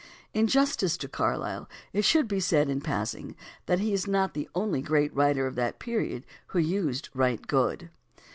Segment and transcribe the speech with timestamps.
[0.33, 3.35] In justice to Carlyle it should be said, in passing,
[3.67, 7.91] that he is not the only great writer of that period who used "right good."